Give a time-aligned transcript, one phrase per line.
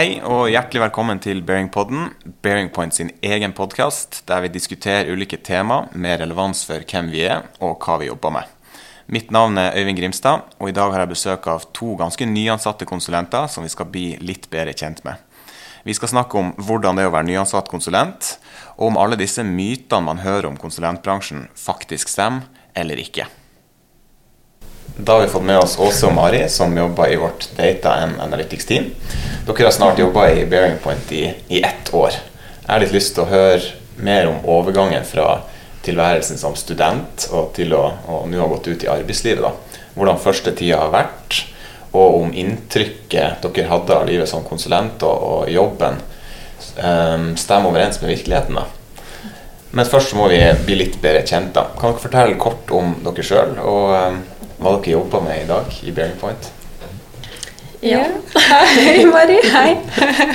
[0.00, 2.06] Hei og hjertelig velkommen til Bearingpodden,
[2.40, 7.26] Bearing Point sin egen podkast, der vi diskuterer ulike tema med relevans for hvem vi
[7.28, 8.46] er og hva vi jobber med.
[9.12, 12.88] Mitt navn er Øyvind Grimstad, og i dag har jeg besøk av to ganske nyansatte
[12.88, 15.20] konsulenter som vi skal bli litt bedre kjent med.
[15.84, 18.38] Vi skal snakke om hvordan det er å være nyansatt konsulent,
[18.78, 23.28] og om alle disse mytene man hører om konsulentbransjen, faktisk stemmer eller ikke.
[25.04, 28.20] Da har vi fått med oss Åse og Mari, som jobber i vårt Data and
[28.20, 28.90] Analytics-team.
[29.46, 32.18] Dere har snart jobba i Bearing Point i, i ett år.
[32.66, 33.62] Jeg har litt lyst til å høre
[33.96, 35.38] mer om overgangen fra
[35.86, 37.84] tilværelsen som student og til å
[38.28, 39.40] nå ha gått ut i arbeidslivet.
[39.40, 39.86] da.
[39.94, 41.38] Hvordan første tida har vært,
[41.94, 45.96] og om inntrykket dere hadde av livet som konsulent og, og jobben
[46.76, 48.60] um, stemmer overens med virkeligheten.
[48.60, 48.66] da.
[49.70, 51.54] Men først må vi bli litt bedre kjent.
[51.56, 51.70] da.
[51.78, 53.56] Kan dere fortelle kort om dere sjøl?
[54.60, 56.50] Hva dere jobber med i dag i Bearing Point.
[57.80, 58.02] Ja.
[58.76, 59.38] Hei, Mari.
[59.54, 59.76] Hei.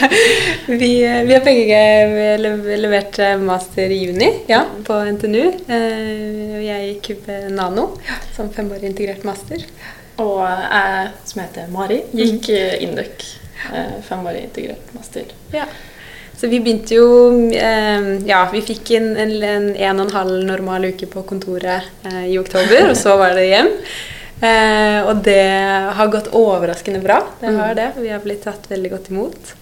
[0.81, 0.90] Vi,
[1.28, 1.81] vi har begge
[2.81, 5.44] levert master i juni ja, på NTNU.
[5.70, 7.92] Eh, jeg gikk ved Nano
[8.34, 9.62] som femårig integrert master.
[10.18, 12.81] Og jeg som heter Mari, gikk mm.
[12.88, 13.30] Induc
[14.09, 15.30] femårig integrert master.
[15.53, 15.70] Ja.
[16.36, 17.06] Så vi begynte jo
[17.53, 22.26] Ja, vi fikk en, en, en, en og en halv normal uke på kontoret eh,
[22.34, 23.73] i oktober, og så var det hjem.
[24.44, 25.45] Eh, og det
[25.95, 27.22] har gått overraskende bra.
[27.39, 27.78] Det har mm.
[27.80, 27.91] det.
[28.03, 29.53] Vi har blitt tatt veldig godt imot.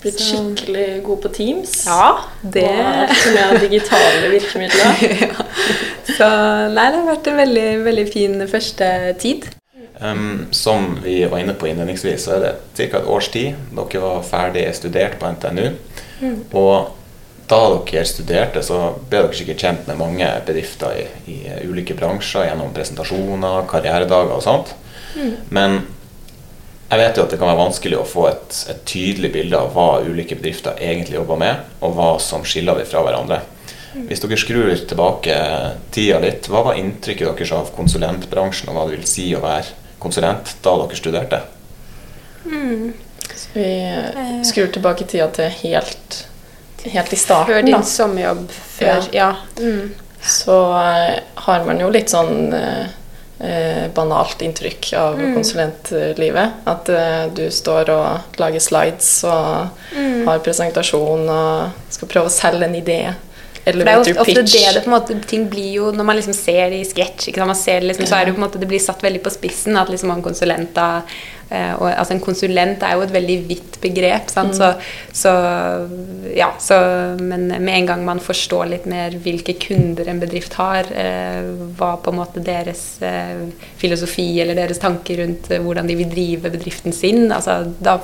[0.00, 0.38] Blitt så.
[0.38, 1.72] skikkelig god på Teams.
[1.86, 5.02] Ja, det Og som er digitale virkemidler.
[5.26, 5.48] ja.
[6.08, 6.28] Så
[6.72, 9.50] nei, det har vært en veldig, veldig fin første tid.
[10.00, 13.02] Um, som vi var inne på innledningsvis, så er det ca.
[13.02, 13.58] et års tid.
[13.76, 15.66] Dere var ferdig studert på NTNU.
[16.22, 16.38] Mm.
[16.56, 16.96] Og
[17.50, 18.80] da dere studerte, så
[19.10, 24.44] ble dere sikkert kjent med mange bedrifter i, i ulike bransjer gjennom presentasjoner, karrieredager og
[24.44, 24.74] sånt.
[25.16, 25.32] Mm.
[25.50, 25.80] Men
[26.90, 29.74] jeg vet jo at det kan være vanskelig å få et, et, tydelig bilde av
[29.74, 33.42] hva ulike bedrifter egentlig jobber med, og hva som skiller dem fra hverandre.
[33.94, 34.06] Mm.
[34.06, 35.36] Hvis dere skrur tilbake
[35.94, 39.98] tida litt, hva var inntrykket deres av konsulentbransjen, og hva det vil si å være
[40.02, 41.44] konsulent da dere studerte?
[42.46, 42.90] Mm.
[43.30, 43.70] Så vi
[44.46, 46.24] skrur tilbake tida til helt
[46.84, 47.54] helt i starten.
[47.54, 48.46] Før din sommerjobb.
[48.78, 49.34] Før, ja.
[49.58, 49.64] ja.
[49.64, 49.92] Mm.
[50.20, 52.52] Så uh, har man jo litt sånn
[53.40, 55.32] eh, banalt inntrykk av mm.
[55.34, 56.60] konsulentlivet.
[56.68, 60.28] At eh, du står og lager slides og mm.
[60.28, 63.00] har presentasjon og skal prøve å selge en idé.
[63.64, 66.16] Eller det er ofte, ofte det det på en måte ting blir jo Når man
[66.16, 68.80] liksom ser det i sketsj, liksom, så er det jo på en måte det blir
[68.80, 72.94] satt veldig på spissen at liksom en konsulent da Eh, og, altså En konsulent er
[72.94, 74.30] jo et veldig vidt begrep.
[74.30, 74.52] Mm.
[74.54, 74.68] Så,
[75.12, 75.32] så,
[76.36, 76.78] ja, så,
[77.18, 81.94] men med en gang man forstår litt mer hvilke kunder en bedrift har, eh, hva
[82.00, 83.46] på en måte deres eh,
[83.80, 87.98] filosofi eller deres tanker rundt eh, hvordan de vil drive bedriften sin, altså, da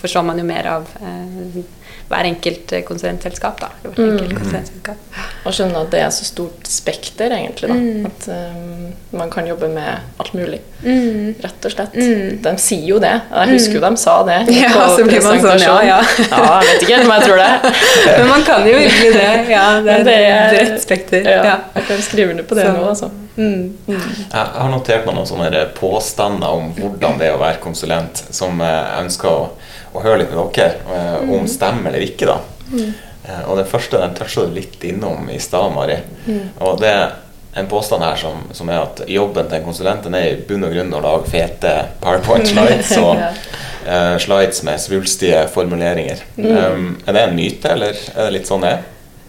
[0.00, 1.62] forstår man jo mer av eh,
[2.08, 3.60] hver enkelt eh, konsulentselskap.
[3.60, 3.70] da.
[3.96, 4.34] Mm.
[4.36, 5.20] konsulentselskap.
[5.44, 7.70] Og skjønne at det er så stort spekter, egentlig.
[7.70, 7.76] da.
[7.78, 8.06] Mm.
[8.08, 10.60] At um, man kan jobbe med alt mulig.
[10.84, 11.34] Mm.
[11.40, 11.96] Rett og slett.
[11.96, 12.42] Mm.
[12.44, 13.14] De sier jo det.
[13.30, 14.38] Jeg husker jo de sa det.
[14.64, 15.98] Ja, så blir man sånn, ja, ja.
[16.28, 17.74] ja, jeg vet ikke helt om jeg tror det.
[18.18, 19.28] Men man kan jo virkelig det.
[19.52, 21.28] Ja, det er, det er et bredt spekter.
[21.28, 22.74] Ja, Jeg kan skrive under på det så.
[22.76, 23.10] nå, altså.
[23.36, 23.74] Mm.
[23.88, 24.02] Mm.
[24.30, 28.60] Jeg har notert meg noen sånne påstander om hvordan det er å være konsulent, som
[28.62, 29.48] jeg ønsker å
[29.94, 31.50] og høre litt med dere eh, om mm.
[31.50, 32.26] stemmer eller ikke.
[32.26, 32.38] da.
[32.72, 32.94] Mm.
[33.24, 36.00] Eh, og den første den toucha du litt innom i stad, Mari.
[36.26, 36.48] Mm.
[36.66, 37.12] Og det er
[37.54, 40.74] en påstand her som, som, er at jobben til en konsulent er i bunn og
[40.74, 46.24] grunn å lage fete powerpoint-slides og uh, slides med svulstige formuleringer.
[46.34, 46.48] Mm.
[46.50, 48.82] Um, er det en myte, eller er det litt sånn det er?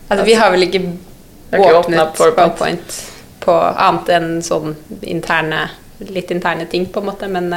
[0.08, 0.82] Altså, vi har vel ikke
[1.54, 2.98] åpnet PowerPoint
[3.46, 4.74] på annet enn sånn
[5.06, 5.68] interne
[6.10, 7.54] litt interne ting, på en måte, men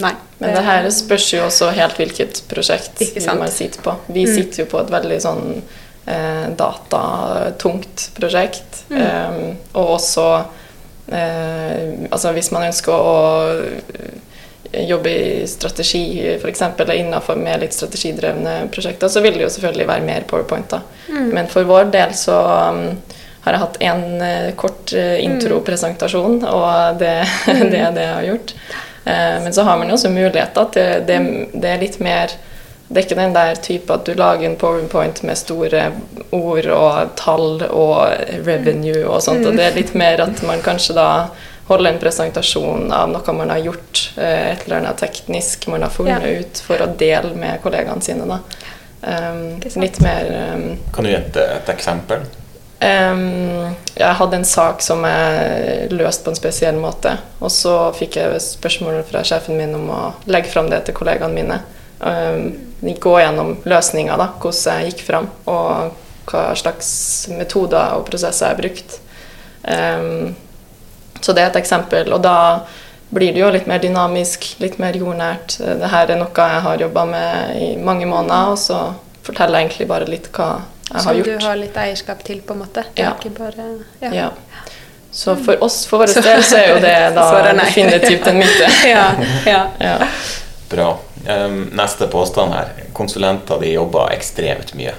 [0.00, 0.16] nei.
[0.38, 3.96] Men det her spørs jo også helt hvilket prosjekt man sitter på.
[4.06, 4.34] Vi mm.
[4.36, 5.42] sitter jo på et veldig sånn
[6.06, 8.84] eh, datatungt prosjekt.
[8.92, 9.02] Mm.
[9.02, 10.28] Um, og også
[11.12, 13.18] eh, Altså hvis man ønsker å
[14.68, 16.04] jobbe i strategi,
[16.36, 16.62] f.eks.
[16.94, 20.70] innenfor med litt strategidrevne prosjekter, så vil det jo selvfølgelig være mer powerpoint.
[20.70, 20.82] da.
[21.08, 21.30] Mm.
[21.34, 22.36] Men for vår del så
[22.68, 22.82] um,
[23.46, 24.04] har jeg hatt én
[24.60, 27.14] kort uh, intropresentasjon, og det,
[27.72, 28.54] det er det jeg har gjort.
[29.08, 31.18] Eh, men så har man jo også muligheter til det,
[31.54, 32.32] det, er litt mer
[32.88, 35.90] Det er ikke den der type at du lager en powerpoint med store
[36.32, 38.00] ord og tall og
[38.46, 41.08] revenue og sånt, og det er litt mer at man kanskje da
[41.68, 45.92] holder en presentasjon av noe man har gjort, eh, et eller annet teknisk man har
[45.92, 46.40] funnet ja.
[46.40, 48.24] ut, for å dele med kollegaene sine.
[48.28, 48.40] da.
[48.98, 50.26] Um, litt mer
[50.56, 52.24] um, Kan du gi et, et eksempel?
[52.78, 57.16] Um, jeg hadde en sak som jeg løste på en spesiell måte.
[57.42, 61.34] Og så fikk jeg spørsmål fra sjefen min om å legge fram det til kollegaene
[61.34, 61.60] mine.
[61.98, 65.96] Um, gå gjennom løsninger, da, hvordan jeg gikk fram, og
[66.28, 66.90] hva slags
[67.32, 68.98] metoder og prosesser jeg har brukt.
[69.64, 70.36] Um,
[71.18, 72.12] så det er et eksempel.
[72.14, 72.38] Og da
[73.10, 75.58] blir det jo litt mer dynamisk, litt mer jordnært.
[75.58, 78.82] Dette er noe jeg har jobba med i mange måneder, og så
[79.26, 80.52] forteller jeg egentlig bare litt hva
[80.90, 81.26] jeg har gjort.
[81.26, 82.84] Som du har litt eierskap til, på en måte?
[82.98, 83.14] Ja.
[83.38, 83.68] Bare,
[84.00, 84.12] ja.
[84.14, 84.28] ja.
[85.10, 88.70] Så for oss, for vår del, så er jo det da definitivt en myte.
[88.94, 89.62] ja.
[89.80, 89.98] ja.
[90.68, 90.88] Bra.
[91.28, 92.72] Um, neste påstand her.
[92.92, 94.94] Konsulenter de jobber ekstremt mye.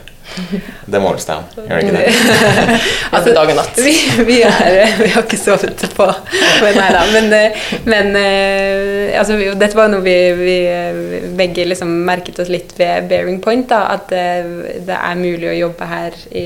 [0.89, 2.09] Det måles deg stemme, gjør det ikke det?
[3.15, 3.79] altså, dag og natt.
[3.83, 3.93] Vi,
[4.27, 6.07] vi, er, vi, har ikke sovet på
[6.59, 7.01] men Nei da.
[7.13, 7.33] Men,
[7.89, 10.57] men eh, altså, dette var noe vi, vi
[11.37, 13.67] begge liksom merket oss litt ved Bearing Point.
[13.69, 16.45] Da, at det, er mulig å jobbe her i,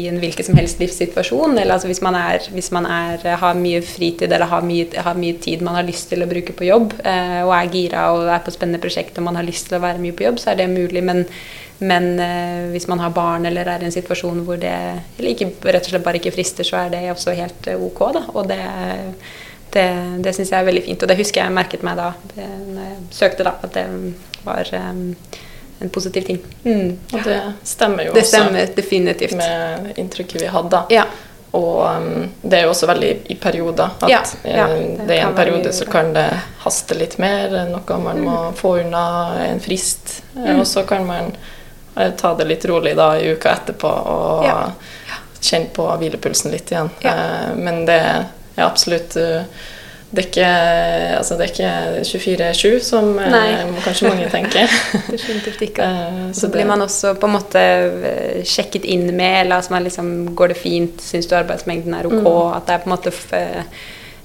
[0.00, 1.56] i en hvilken som helst livssituasjon.
[1.58, 5.18] Eller altså, hvis man, er, hvis man er, har mye fritid eller har mye, har
[5.18, 8.28] mye, tid man har lyst til å bruke på jobb, eh, og er gira og
[8.32, 10.52] er på spennende prosjekt og man har lyst til å være mye på jobb, så
[10.52, 11.04] er det mulig.
[11.04, 11.26] men
[11.78, 14.74] men eh, hvis man har barn eller er i en situasjon hvor det
[15.18, 18.00] ikke, rett og slett bare ikke frister, så er det også helt eh, ok.
[18.16, 18.22] Da.
[18.34, 18.62] Og det,
[19.74, 19.86] det,
[20.24, 21.04] det syns jeg er veldig fint.
[21.04, 23.86] Og det husker jeg merket meg da når jeg søkte, da, at det
[24.42, 25.04] var um,
[25.78, 26.42] en positiv ting.
[26.64, 26.98] Mm.
[27.12, 29.36] Og det stemmer jo det stemmer også definitivt.
[29.38, 30.82] med inntrykket vi hadde.
[30.90, 31.06] Ja.
[31.56, 33.94] Og um, det er jo også veldig i perioder.
[34.02, 36.26] At ja, ja, det, eh, det er en periode så kan det
[36.64, 38.58] haste litt mer, noe man må mm.
[38.58, 39.04] få unna
[39.46, 40.18] en frist.
[40.34, 40.58] Mm.
[40.58, 41.32] Og så kan man
[42.16, 44.58] ta det litt rolig da i uka etterpå og ja.
[45.40, 46.92] kjenne på hvilepulsen litt igjen.
[47.02, 47.14] Ja.
[47.14, 49.42] Eh, men det er absolutt eh,
[50.08, 50.50] det er ikke,
[51.18, 51.70] altså ikke
[52.08, 53.80] 24-7, som eh, Nei.
[53.84, 54.72] kanskje mange tenker.
[55.12, 55.88] Definitivt ikke.
[56.32, 57.64] så, blir man også på en måte
[58.48, 62.32] sjekket inn med, eller altså liksom, går det fint, syns du arbeidsmengden er ok, mm.
[62.56, 63.14] at det er på en måte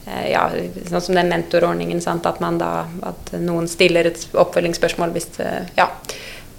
[0.03, 0.45] ja,
[0.87, 2.25] sånn som den mentorordningen, sant?
[2.31, 2.71] at man da
[3.07, 5.29] at noen stiller et oppfølgingsspørsmål hvis
[5.75, 5.89] ja,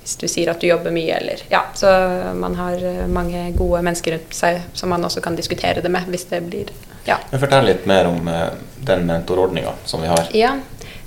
[0.04, 1.62] hvis du sier at du jobber mye, eller Ja.
[1.74, 1.88] Så
[2.36, 6.10] man har eh, mange gode mennesker rundt seg som man også kan diskutere det med
[6.12, 6.72] hvis det blir
[7.08, 7.18] Ja.
[7.32, 10.28] Fortell litt mer om uh, den mentorordninga som vi har.
[10.32, 10.54] Ja,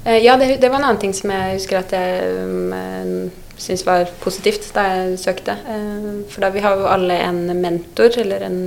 [0.06, 3.86] uh, ja det, det, var en annen ting som jeg husker at jeg um, syntes
[3.86, 5.56] var positivt da jeg søkte.
[6.30, 8.60] For da vi har jo alle en mentor, eller en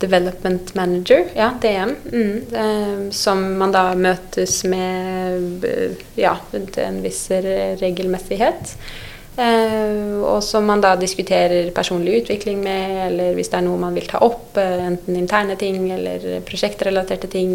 [0.00, 5.66] Development Manager, ja, DM, mm, eh, som man da møtes med
[6.16, 6.36] ja,
[6.76, 7.26] en viss
[7.82, 8.76] regelmessighet.
[9.40, 13.96] Eh, og som man da diskuterer personlig utvikling med, eller hvis det er noe man
[13.96, 17.54] vil ta opp, eh, enten interne ting eller prosjektrelaterte ting.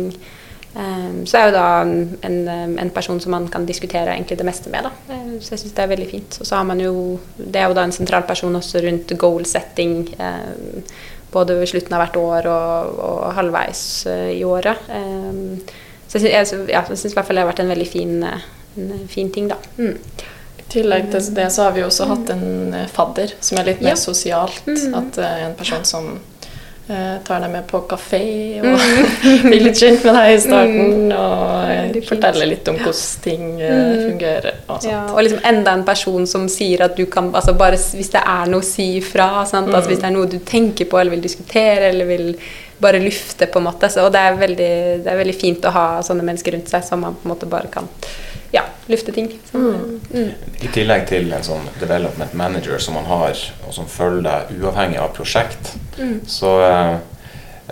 [0.75, 4.73] Eh, så er jo da en, en, person som man kan diskutere egentlig det meste
[4.73, 4.89] med.
[4.89, 5.19] Da.
[5.39, 6.41] Så jeg syns det er veldig fint.
[6.41, 9.45] Og så har man jo Det er jo da en sentral person også rundt goal
[9.45, 10.07] setting.
[11.31, 14.79] Både ved slutten av hvert år og, og halvveis i året.
[16.07, 19.31] Så jeg, syns ja, i hvert fall det har vært en veldig fin, en fin
[19.31, 19.57] ting, da.
[19.77, 19.97] Mm.
[20.75, 23.95] Tillegg til det så har vi også hatt en eh, fadder som er litt mer
[23.95, 23.99] ja.
[23.99, 24.65] sosialt.
[24.67, 24.95] Mm.
[24.99, 26.09] At uh, en person som
[26.89, 28.21] uh, tar deg med på kafé
[28.59, 29.45] og mm.
[29.49, 30.91] blir litt kjent med deg i starten.
[31.05, 31.13] Mm.
[31.15, 34.59] Og uh, forteller litt om hvordan ting uh, fungerer.
[34.67, 38.11] Og, ja, og liksom enda en person som sier at du kan altså bare Hvis
[38.13, 39.71] det er noe si ifra, sant?
[39.71, 42.31] Altså, hvis det er noe du tenker på eller vil diskutere eller vil
[42.83, 43.87] bare lufte, på en måte.
[43.89, 44.71] Så, og det er, veldig,
[45.05, 47.47] det er veldig fint å ha sånne mennesker rundt seg som man på en måte
[47.47, 47.87] bare kan
[48.55, 49.29] ja, lufte ting.
[49.53, 50.01] Mm.
[50.13, 50.31] Mm.
[50.61, 55.01] I tillegg til en sånn development manager som man har, og som følger deg uavhengig
[55.01, 56.21] av prosjekt, mm.
[56.29, 56.95] så uh,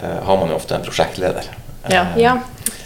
[0.02, 1.48] har man jo ofte en prosjektleder.
[1.92, 2.10] Ja.
[2.14, 2.36] Uh, ja.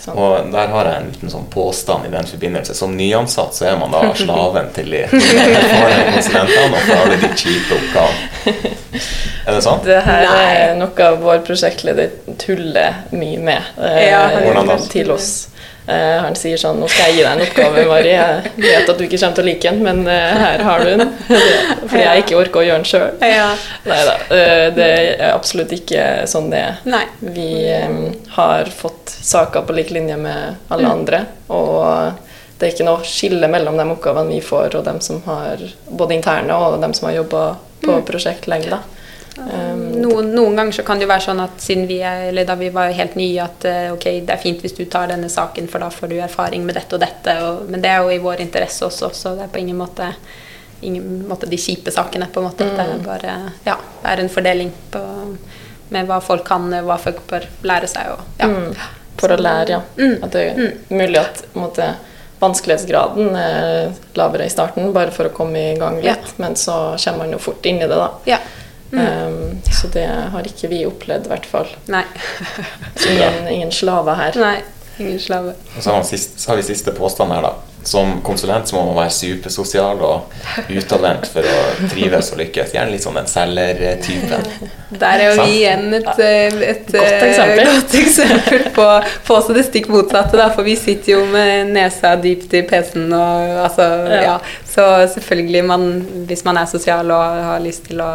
[0.08, 2.76] Og der har jeg en liten sånn påstand i den forbindelse.
[2.78, 7.82] Som nyansatt så er man da slaven til de konsulentene og får alle de kjipe
[7.82, 8.72] oppgavene.
[9.48, 9.84] Er det sant?
[9.88, 14.24] Det her er noe vår prosjektleder tuller mye med uh, ja,
[14.92, 15.32] til oss.
[15.88, 18.10] Uh, han sier sånn 'Nå skal jeg gi deg en oppgave, Mari.
[18.12, 20.90] Jeg vet at du ikke kommer til å like den, men uh, her har du
[20.92, 21.14] den.'
[21.90, 23.06] Fordi jeg ikke orker å gjøre den sjøl.
[23.24, 23.46] Ja.
[23.88, 24.16] Nei da.
[24.28, 26.82] Uh, det er absolutt ikke sånn det er.
[26.92, 27.06] Nei.
[27.24, 27.50] Vi
[27.88, 28.02] um,
[28.36, 30.92] har fått saker på lik linje med alle mm.
[30.92, 31.24] andre.
[31.56, 32.20] Og
[32.58, 36.18] det er ikke noe skille mellom de oppgavene vi får, og dem som har både
[36.18, 37.48] interne og dem som har jobba
[37.86, 38.06] på mm.
[38.12, 38.76] prosjekt lenge.
[38.76, 38.84] da.
[40.18, 42.56] Noen, noen, ganger så kan det jo være sånn at siden vi er, eller da
[42.58, 45.70] vi var helt nye, at uh, ok, det er fint hvis du tar denne saken,
[45.70, 47.38] for da får du erfaring med dette og dette.
[47.46, 50.10] Og, men det er jo i vår interesse også, så det er på ingen måte,
[50.82, 52.30] ingen måte de kjipe sakene.
[52.34, 52.66] på en måte.
[52.66, 52.76] Mm.
[52.80, 55.06] Det er bare ja, det er en fordeling på,
[55.94, 58.14] med hva folk kan, hva folk bør lære seg.
[58.18, 58.52] Og, ja.
[58.52, 58.94] mm.
[59.18, 59.82] For å lære, ja.
[59.98, 60.20] Mm.
[60.24, 60.94] At det er mm.
[60.98, 61.94] mulig at måte,
[62.42, 66.38] vanskelighetsgraden er lavere i starten, bare for å komme i gang litt, ja.
[66.42, 68.12] men så kommer man jo fort inn i det, da.
[68.30, 68.42] Ja.
[68.92, 69.04] Mm.
[69.04, 71.70] Um, så det har ikke vi opplevd, i hvert fall.
[71.92, 72.06] Nei.
[73.12, 74.42] ingen, ingen slaver her.
[74.42, 74.58] Nei.
[74.98, 75.54] Ingen slave.
[75.78, 77.54] Og så har, sist, så har vi siste påstand her, da.
[77.88, 80.34] Som konsulent så må man være supersosial og
[80.74, 81.60] utadvendt for å
[81.92, 82.74] trives og lykkes.
[82.76, 84.50] Gjerne litt sånn den selgertypen.
[85.04, 88.88] Der er jo vi igjen et, et, et godt eksempel, godt eksempel på,
[89.28, 90.36] på, også det stikk motsatte.
[90.40, 94.22] Da, for vi sitter jo med nesa dypt i PC-en og altså ja.
[94.32, 94.38] ja.
[94.78, 95.86] Så selvfølgelig, man,
[96.30, 98.12] hvis man er sosial og har lyst til å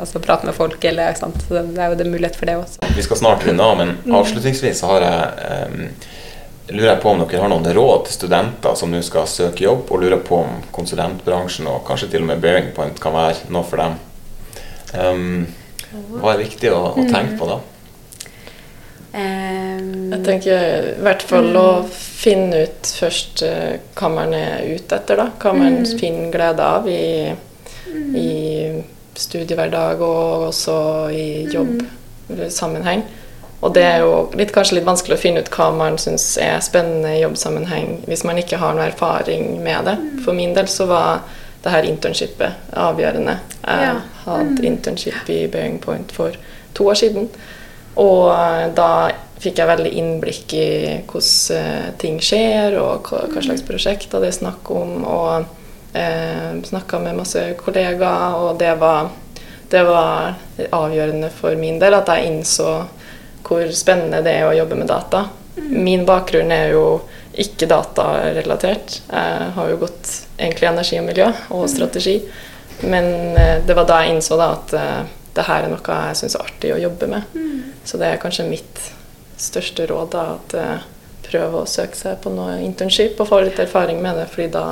[0.00, 2.88] altså, prate med folk, eller så det er jo det mulighet for det også.
[2.96, 4.14] Vi skal snart runde av, men mm.
[4.16, 5.82] avslutningsvis så har jeg um,
[6.70, 9.84] lurer jeg på om dere har noen råd til studenter som nå skal søke jobb,
[9.92, 13.68] og lurer på om konsulentbransjen og kanskje til og med Bearing Point kan være noe
[13.68, 14.00] for dem.
[14.96, 15.44] Um,
[16.18, 17.60] hva er viktig å, å, tenke på da?
[20.12, 20.62] Jeg tenker
[20.92, 25.20] i hvert fall å finne ut først uh, hva man er ute etter.
[25.20, 25.90] da, Hva man mm.
[26.00, 27.32] finner glede av i,
[28.18, 28.32] i
[29.18, 30.76] studiehverdag og også
[31.14, 33.04] i jobbsammenheng.
[33.58, 36.60] Og det er jo litt, kanskje litt vanskelig å finne ut hva man syns er
[36.62, 39.96] spennende i jobbsammenheng hvis man ikke har noe erfaring med det.
[40.22, 41.24] For min del så var
[41.64, 43.34] det her internshipet avgjørende.
[43.64, 43.96] Jeg ja.
[44.24, 44.68] hadde mm.
[44.70, 46.38] internship i Bearing Point for
[46.78, 47.26] to år siden.
[47.98, 48.90] Og eh, da
[49.38, 50.68] fikk jeg veldig innblikk i
[51.08, 54.94] hvordan eh, ting skjer, og hva, hva slags prosjekter det er snakk om.
[55.06, 59.10] Og eh, snakka med masse kollegaer, og det var,
[59.70, 60.38] det var
[60.68, 62.70] avgjørende for min del at jeg innså
[63.48, 65.28] hvor spennende det er å jobbe med data.
[65.58, 66.84] Min bakgrunn er jo
[67.38, 69.00] ikke datarelatert.
[69.08, 72.18] Jeg har jo gått egentlig energi og miljø og strategi.
[72.80, 75.00] Men eh, det var da jeg innså da at uh,
[75.34, 77.38] det her er noe jeg syns er artig å jobbe med.
[77.88, 78.84] Så det er kanskje mitt
[79.40, 80.12] største råd.
[80.12, 80.94] da, at uh,
[81.28, 84.30] Prøve å søke seg på noe internship og få litt erfaring med det.
[84.32, 84.62] fordi da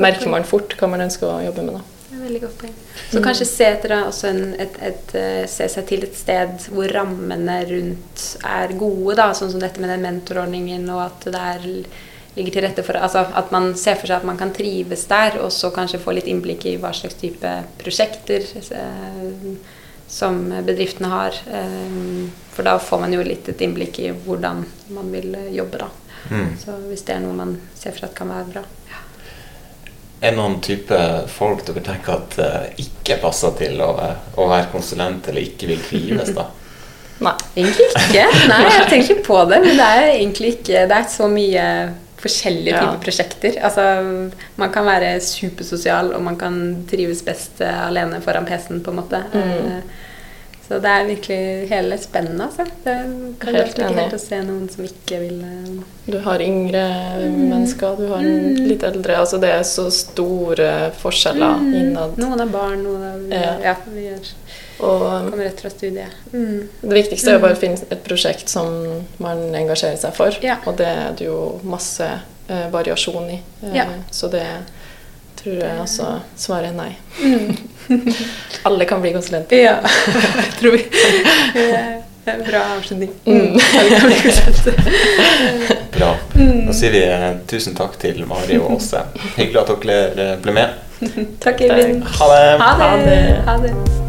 [0.00, 1.76] merker man fort hva man ønsker å jobbe med.
[1.76, 2.72] da veldig godt poeng.
[3.10, 3.24] Så mm.
[3.24, 7.60] kanskje se, etter også en, et, et, eh, se seg til et sted hvor rammene
[7.68, 11.68] rundt er gode, da, sånn som dette med den mentorordningen, og at det er,
[12.34, 15.38] ligger til rette for altså At man ser for seg at man kan trives der,
[15.44, 19.24] og så kanskje få litt innblikk i hva slags type prosjekter eh,
[20.14, 21.40] som bedriftene har.
[21.50, 21.98] Eh,
[22.54, 24.62] for da får man jo litt et innblikk i hvordan
[24.94, 25.90] man vil jobbe, da.
[26.30, 26.54] Mm.
[26.60, 28.62] Så hvis det er noe man ser for at kan være bra.
[28.88, 29.02] Ja
[30.24, 30.98] er noen type
[31.32, 33.90] folk dere tenker at uh, ikke passer til å,
[34.36, 36.48] å, være konsulent, eller ikke vil trives, da?
[37.24, 38.24] Nei, egentlig ikke.
[38.50, 39.60] Nei, jeg tenker ikke på det.
[39.64, 41.66] Men det er egentlig ikke Det er så mye
[42.24, 43.02] forskjellige typer ja.
[43.04, 43.58] prosjekter.
[43.68, 43.84] Altså,
[44.60, 46.58] man kan være supersosial, og man kan
[46.90, 49.22] trives best uh, alene foran PC-en, på en måte.
[49.34, 49.78] Mm.
[50.64, 52.64] Så det er virkelig hele spennet, altså.
[52.84, 52.94] Det
[53.42, 55.82] kan helt ikke helt å se noen som ikke vil uh...
[56.06, 56.84] Du har yngre
[57.20, 57.36] mm.
[57.50, 58.62] mennesker, du har mm.
[58.70, 59.18] litt eldre.
[59.20, 60.70] Altså det er så store
[61.02, 61.74] forskjeller mm.
[61.82, 62.16] innad.
[62.20, 64.32] Noen er barn, noen er Ja, ja vi gjør
[64.78, 66.16] og, kommer rett fra studiet.
[66.32, 66.68] Mm.
[66.80, 68.70] Det viktigste er å bare finne et prosjekt som
[69.22, 70.34] man engasjerer seg for.
[70.44, 70.58] Ja.
[70.66, 73.38] Og det er det jo masse eh, variasjon i.
[73.62, 73.86] Eh, ja.
[74.10, 74.44] Så det
[75.40, 76.92] tror jeg også svaret er nei.
[77.22, 77.56] Mm.
[78.68, 79.56] Alle kan bli konsulenter.
[79.56, 79.76] Ja,
[80.58, 80.82] tror vi.
[82.24, 83.10] Det er en bra avslutning.
[83.26, 83.52] Mm.
[85.98, 86.10] bra.
[86.34, 89.00] Da sier vi eh, tusen takk til Mari og Åse.
[89.36, 90.68] Hyggelig at dere ble med.
[91.44, 92.00] Takk, Eivind.
[92.16, 92.44] Ha det.
[92.64, 93.20] Ha det.
[93.50, 94.03] Ha det.